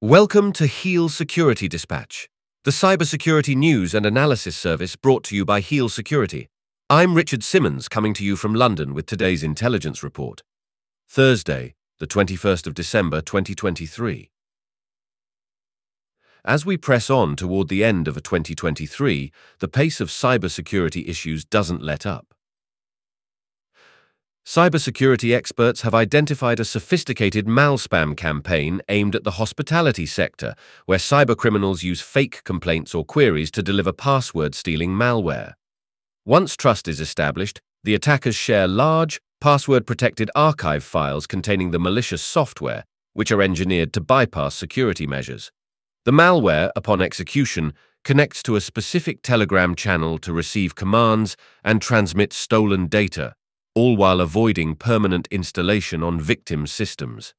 Welcome 0.00 0.52
to 0.52 0.68
Heal 0.68 1.08
Security 1.08 1.66
Dispatch, 1.66 2.28
the 2.62 2.70
cybersecurity 2.70 3.56
news 3.56 3.94
and 3.94 4.06
analysis 4.06 4.56
service 4.56 4.94
brought 4.94 5.24
to 5.24 5.34
you 5.34 5.44
by 5.44 5.58
Heal 5.58 5.88
Security. 5.88 6.46
I'm 6.88 7.14
Richard 7.14 7.42
Simmons 7.42 7.88
coming 7.88 8.14
to 8.14 8.24
you 8.24 8.36
from 8.36 8.54
London 8.54 8.94
with 8.94 9.06
today's 9.06 9.42
intelligence 9.42 10.04
report. 10.04 10.44
Thursday, 11.08 11.74
the 11.98 12.06
21st 12.06 12.68
of 12.68 12.74
December 12.74 13.20
2023. 13.20 14.30
As 16.44 16.64
we 16.64 16.76
press 16.76 17.10
on 17.10 17.34
toward 17.34 17.66
the 17.66 17.82
end 17.82 18.06
of 18.06 18.22
2023, 18.22 19.32
the 19.58 19.66
pace 19.66 20.00
of 20.00 20.10
cybersecurity 20.10 21.08
issues 21.08 21.44
doesn't 21.44 21.82
let 21.82 22.06
up. 22.06 22.27
Cybersecurity 24.48 25.36
experts 25.36 25.82
have 25.82 25.94
identified 25.94 26.58
a 26.58 26.64
sophisticated 26.64 27.44
malspam 27.44 28.16
campaign 28.16 28.80
aimed 28.88 29.14
at 29.14 29.22
the 29.22 29.32
hospitality 29.32 30.06
sector, 30.06 30.54
where 30.86 30.96
cybercriminals 30.98 31.82
use 31.82 32.00
fake 32.00 32.42
complaints 32.44 32.94
or 32.94 33.04
queries 33.04 33.50
to 33.50 33.62
deliver 33.62 33.92
password-stealing 33.92 34.88
malware. 34.88 35.52
Once 36.24 36.56
trust 36.56 36.88
is 36.88 36.98
established, 36.98 37.60
the 37.84 37.94
attackers 37.94 38.36
share 38.36 38.66
large, 38.66 39.20
password-protected 39.42 40.30
archive 40.34 40.82
files 40.82 41.26
containing 41.26 41.70
the 41.70 41.78
malicious 41.78 42.22
software, 42.22 42.84
which 43.12 43.30
are 43.30 43.42
engineered 43.42 43.92
to 43.92 44.00
bypass 44.00 44.54
security 44.54 45.06
measures. 45.06 45.52
The 46.06 46.12
malware, 46.12 46.70
upon 46.74 47.02
execution, 47.02 47.74
connects 48.02 48.42
to 48.44 48.56
a 48.56 48.62
specific 48.62 49.20
Telegram 49.20 49.74
channel 49.74 50.16
to 50.16 50.32
receive 50.32 50.74
commands 50.74 51.36
and 51.62 51.82
transmit 51.82 52.32
stolen 52.32 52.86
data, 52.86 53.34
all 53.78 53.96
while 53.96 54.20
avoiding 54.20 54.74
permanent 54.74 55.28
installation 55.30 56.02
on 56.02 56.20
victim 56.20 56.66
systems. 56.66 57.32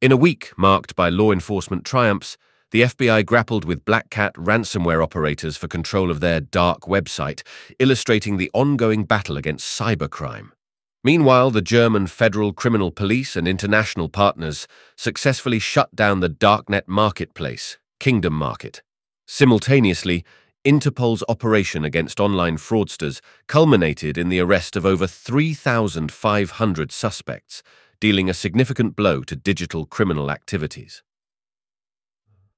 In 0.00 0.10
a 0.10 0.16
week 0.16 0.50
marked 0.56 0.96
by 0.96 1.08
law 1.08 1.30
enforcement 1.30 1.84
triumphs, 1.84 2.36
the 2.72 2.82
FBI 2.82 3.24
grappled 3.24 3.64
with 3.64 3.84
BlackCat 3.84 4.32
ransomware 4.32 5.00
operators 5.00 5.56
for 5.56 5.68
control 5.68 6.10
of 6.10 6.18
their 6.18 6.40
dark 6.40 6.80
website, 6.80 7.42
illustrating 7.78 8.38
the 8.38 8.50
ongoing 8.52 9.04
battle 9.04 9.36
against 9.36 9.78
cybercrime. 9.78 10.50
Meanwhile, 11.04 11.52
the 11.52 11.62
German 11.62 12.08
Federal 12.08 12.52
Criminal 12.52 12.90
Police 12.90 13.36
and 13.36 13.46
international 13.46 14.08
partners 14.08 14.66
successfully 14.96 15.60
shut 15.60 15.94
down 15.94 16.18
the 16.18 16.28
darknet 16.28 16.88
marketplace, 16.88 17.78
Kingdom 18.00 18.32
Market. 18.32 18.82
Simultaneously, 19.28 20.24
Interpol's 20.64 21.24
operation 21.28 21.84
against 21.84 22.20
online 22.20 22.56
fraudsters 22.56 23.20
culminated 23.48 24.16
in 24.16 24.28
the 24.28 24.38
arrest 24.38 24.76
of 24.76 24.86
over 24.86 25.08
3,500 25.08 26.92
suspects, 26.92 27.64
dealing 27.98 28.30
a 28.30 28.34
significant 28.34 28.94
blow 28.94 29.22
to 29.22 29.34
digital 29.34 29.86
criminal 29.86 30.30
activities. 30.30 31.02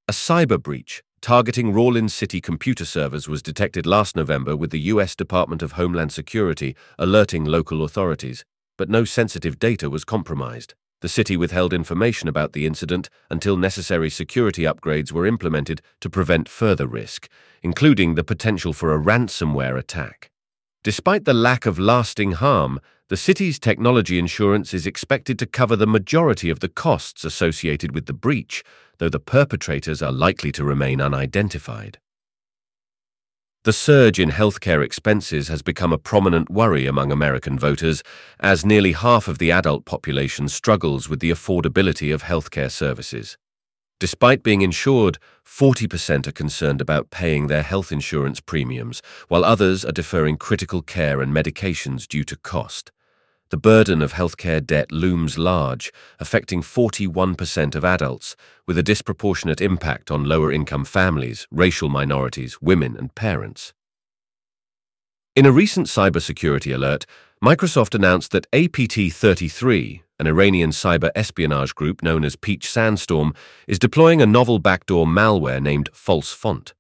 A 0.07 0.13
cyber 0.13 0.63
breach 0.63 1.03
targeting 1.23 1.73
Rawlins 1.73 2.13
City 2.13 2.43
computer 2.43 2.85
servers 2.85 3.27
was 3.27 3.41
detected 3.41 3.87
last 3.87 4.15
November 4.15 4.55
with 4.55 4.71
the 4.71 4.81
U.S. 4.93 5.17
Department 5.17 5.63
of 5.63 5.73
Homeland 5.73 6.13
Security 6.13 6.77
alerting 6.99 7.47
local 7.47 7.83
authorities, 7.83 8.45
but 8.77 8.91
no 8.91 9.07
sensitive 9.07 9.59
data 9.59 9.89
was 9.89 10.05
compromised. 10.05 10.75
The 11.05 11.11
city 11.11 11.37
withheld 11.37 11.75
information 11.75 12.31
about 12.31 12.55
the 12.55 12.65
incident 12.65 13.11
until 13.29 13.59
necessary 13.59 14.09
security 14.09 14.63
upgrades 14.63 15.13
were 15.13 15.27
implemented 15.27 15.83
to 16.01 16.09
prevent 16.09 16.49
further 16.49 16.87
risk, 16.87 17.29
including 17.63 18.15
the 18.15 18.25
potential 18.25 18.73
for 18.73 18.91
a 18.91 18.99
ransomware 18.99 19.79
attack. 19.79 20.31
Despite 20.83 21.27
the 21.27 21.35
lack 21.35 21.67
of 21.67 21.79
lasting 21.79 22.33
harm, 22.33 22.81
the 23.11 23.19
city's 23.19 23.59
technology 23.59 24.19
insurance 24.19 24.73
is 24.73 24.87
expected 24.87 25.39
to 25.41 25.47
cover 25.47 25.77
the 25.77 25.87
majority 25.87 26.49
of 26.49 26.61
the 26.61 26.71
costs 26.71 27.23
associated 27.23 27.95
with 27.95 28.07
the 28.07 28.15
breach, 28.15 28.65
though 28.97 29.11
the 29.11 29.21
perpetrators 29.21 30.01
are 30.01 30.11
likely 30.11 30.53
to 30.53 30.65
remain 30.65 31.03
unidentified. 31.03 31.99
The 33.65 33.73
surge 33.73 34.21
in 34.21 34.31
healthcare 34.31 34.85
expenses 34.85 35.49
has 35.49 35.63
become 35.63 35.91
a 35.91 35.97
prominent 35.97 36.51
worry 36.51 36.85
among 36.85 37.11
American 37.11 37.59
voters, 37.59 38.03
as 38.39 38.63
nearly 38.63 38.93
half 38.93 39.27
of 39.27 39.39
the 39.39 39.51
adult 39.51 39.87
population 39.87 40.49
struggles 40.49 41.09
with 41.09 41.21
the 41.21 41.31
affordability 41.31 42.13
of 42.13 42.25
healthcare 42.25 42.71
services. 42.71 43.39
Despite 43.99 44.43
being 44.43 44.61
insured, 44.61 45.17
40% 45.47 46.27
are 46.27 46.33
concerned 46.33 46.83
about 46.83 47.09
paying 47.09 47.47
their 47.47 47.63
health 47.63 47.91
insurance 47.91 48.39
premiums, 48.39 49.01
while 49.29 49.47
others 49.47 49.83
are 49.83 49.93
deferring 49.93 50.37
critical 50.37 50.83
care 50.83 51.23
and 51.23 51.35
medications 51.35 52.07
due 52.07 52.25
to 52.25 52.37
cost. 52.37 52.93
The 53.55 53.59
burden 53.59 54.03
of 54.03 54.15
healthcare 54.15 54.67
debt 54.67 54.91
looms 54.91 55.39
large, 55.39 55.93
affecting 56.19 56.61
41% 56.61 57.77
of 57.77 57.85
adults, 57.85 58.35
with 58.67 58.77
a 58.77 58.83
disproportionate 58.83 59.61
impact 59.61 60.11
on 60.11 60.25
lower 60.25 60.51
income 60.51 60.85
families, 60.85 61.47
racial 61.53 61.89
minorities, 61.89 62.61
women, 62.61 62.97
and 62.97 63.15
parents. 63.15 63.73
In 65.37 65.47
a 65.47 65.53
recent 65.53 65.87
cybersecurity 65.87 66.75
alert, 66.75 67.07
Microsoft 67.41 67.95
announced 67.95 68.33
that 68.33 68.49
APT 68.53 69.13
33, 69.13 70.03
an 70.19 70.27
Iranian 70.27 70.71
cyber 70.71 71.13
espionage 71.15 71.77
group 71.77 72.03
known 72.03 72.25
as 72.25 72.35
Peach 72.35 72.69
Sandstorm, 72.69 73.35
is 73.69 73.79
deploying 73.79 74.21
a 74.21 74.27
novel 74.27 74.59
backdoor 74.59 75.07
malware 75.07 75.63
named 75.63 75.93
FalseFont. 75.93 76.73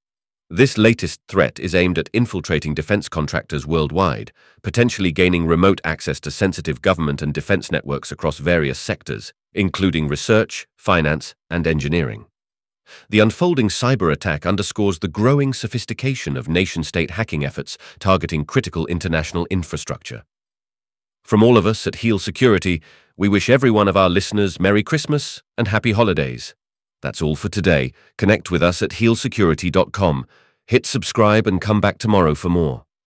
This 0.50 0.76
latest 0.76 1.20
threat 1.26 1.58
is 1.58 1.74
aimed 1.74 1.98
at 1.98 2.10
infiltrating 2.12 2.74
defense 2.74 3.08
contractors 3.08 3.66
worldwide, 3.66 4.30
potentially 4.62 5.10
gaining 5.10 5.46
remote 5.46 5.80
access 5.84 6.20
to 6.20 6.30
sensitive 6.30 6.82
government 6.82 7.22
and 7.22 7.32
defense 7.32 7.72
networks 7.72 8.12
across 8.12 8.36
various 8.38 8.78
sectors, 8.78 9.32
including 9.54 10.06
research, 10.06 10.66
finance, 10.76 11.34
and 11.48 11.66
engineering. 11.66 12.26
The 13.08 13.20
unfolding 13.20 13.68
cyber 13.68 14.12
attack 14.12 14.44
underscores 14.44 14.98
the 14.98 15.08
growing 15.08 15.54
sophistication 15.54 16.36
of 16.36 16.46
nation-state 16.46 17.12
hacking 17.12 17.42
efforts 17.42 17.78
targeting 17.98 18.44
critical 18.44 18.86
international 18.86 19.46
infrastructure. 19.48 20.24
From 21.22 21.42
all 21.42 21.56
of 21.56 21.64
us 21.64 21.86
at 21.86 21.96
Heal 21.96 22.18
Security, 22.18 22.82
we 23.16 23.30
wish 23.30 23.48
every 23.48 23.70
one 23.70 23.88
of 23.88 23.96
our 23.96 24.10
listeners 24.10 24.60
Merry 24.60 24.82
Christmas 24.82 25.42
and 25.56 25.68
Happy 25.68 25.92
Holidays. 25.92 26.54
That's 27.04 27.20
all 27.20 27.36
for 27.36 27.50
today. 27.50 27.92
Connect 28.16 28.50
with 28.50 28.62
us 28.62 28.80
at 28.80 28.92
healsecurity.com. 28.92 30.26
Hit 30.66 30.86
subscribe 30.86 31.46
and 31.46 31.60
come 31.60 31.78
back 31.78 31.98
tomorrow 31.98 32.34
for 32.34 32.48
more. 32.48 32.83